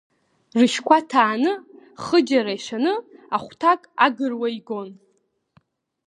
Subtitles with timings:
[0.59, 1.53] Рыжьқәа ҭааны,
[2.03, 2.93] хыџьара ишаны
[3.43, 4.89] хәҭак агыруа игон.